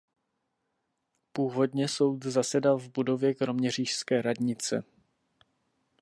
Původně 1.31 1.87
soud 1.87 2.25
zasedal 2.25 2.77
v 2.77 2.89
budově 2.91 3.33
kroměřížské 3.33 4.21
radnice. 4.21 4.83